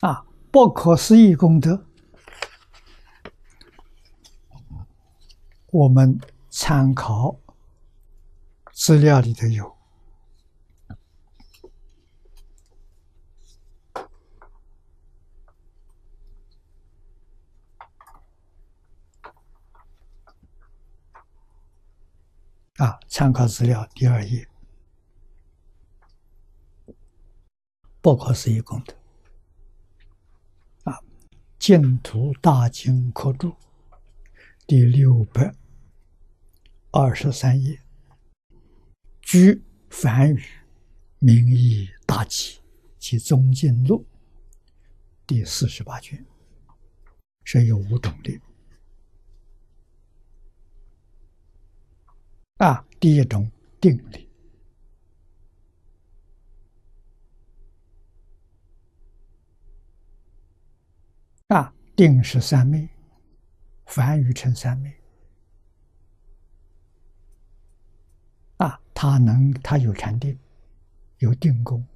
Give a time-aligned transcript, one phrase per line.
[0.00, 1.84] 啊，不可思议功德，
[5.72, 7.40] 我们参考
[8.72, 9.76] 资料里头有。
[22.76, 24.48] 啊，参考资料第二页，
[28.00, 28.94] 不可思议功德。
[31.68, 33.54] 净土大经科注
[34.66, 35.54] 第六百
[36.90, 37.78] 二十三页，
[39.20, 40.42] 居梵语
[41.18, 42.58] 名义大集
[42.98, 44.02] 其宗经录
[45.26, 46.24] 第四十八卷，
[47.44, 48.40] 是有五种的。
[52.56, 54.27] 啊，第一种定力
[61.48, 62.88] 啊，定是三昧，
[63.86, 64.94] 梵语成三昧。
[68.58, 70.38] 啊，他能，他有禅定，
[71.18, 71.86] 有定功，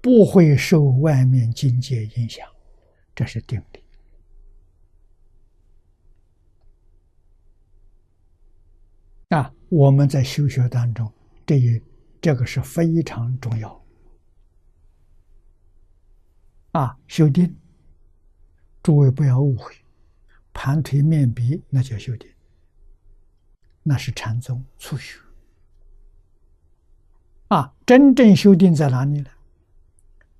[0.00, 2.48] 不会受外面境界影响，
[3.14, 3.82] 这是定力。
[9.28, 11.12] 啊，我们在修学当中，
[11.44, 11.82] 这一
[12.20, 13.84] 这个是非常重要。
[16.72, 17.54] 啊，修定，
[18.82, 19.74] 诸位不要误会，
[20.52, 22.28] 盘腿面壁那叫修定，
[23.82, 25.18] 那是禅宗初学。
[27.48, 29.30] 啊，真正修定在哪里呢？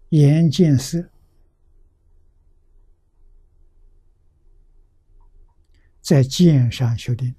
[0.08, 1.08] 眼见色，
[6.00, 7.34] 在见上修定。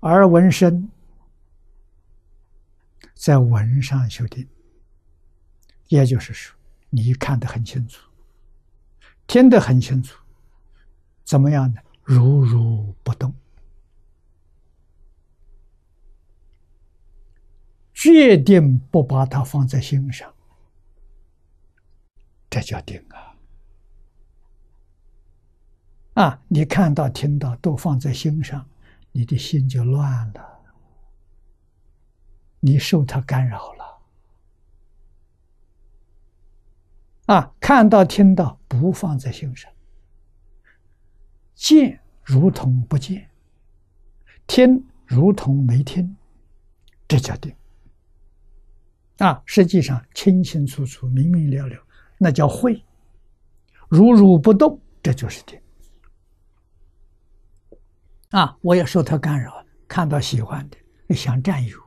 [0.00, 0.90] 而闻声，
[3.14, 4.48] 在闻上修定，
[5.88, 6.56] 也就是说，
[6.88, 8.09] 你看得很清楚，
[9.30, 10.18] 听得很清楚，
[11.22, 11.80] 怎么样呢？
[12.02, 13.32] 如如不动，
[17.94, 20.34] 决定不把它放在心上，
[22.50, 23.36] 这叫定啊！
[26.14, 28.66] 啊，你看到、听到都放在心上。
[29.12, 30.60] 你的心就乱了，
[32.58, 33.79] 你受他干扰了。
[37.30, 39.70] 啊，看到听到不放在心上，
[41.54, 43.30] 见如同不见，
[44.48, 46.16] 听如同没听，
[47.06, 47.54] 这叫定。
[49.18, 51.76] 啊，实际上清清楚楚、明明了了，
[52.18, 52.84] 那叫慧。
[53.88, 55.60] 如如不动，这就是定。
[58.30, 58.58] 啊！
[58.60, 61.78] 我也受他干扰，看到喜欢的，想占有，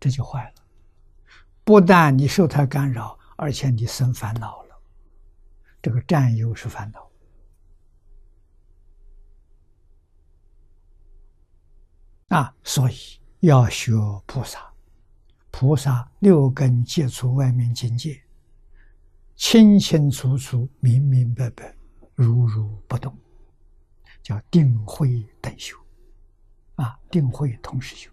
[0.00, 0.54] 这就坏了。
[1.62, 4.69] 不但你受他干扰，而且你生烦恼了。
[5.82, 7.10] 这个占有是烦恼。
[12.28, 12.94] 啊，所以
[13.40, 13.92] 要学
[14.26, 14.72] 菩萨，
[15.50, 18.22] 菩萨六根接触外面境界，
[19.36, 21.74] 清清楚楚、明明白白、
[22.14, 23.16] 如如不动，
[24.22, 25.76] 叫定慧等修。
[26.76, 28.09] 啊，定慧同时修。